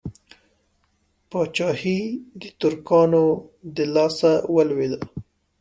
[1.29, 2.01] پاچهي
[2.41, 3.25] د ترکانو
[3.75, 4.99] د لاسه ولوېده.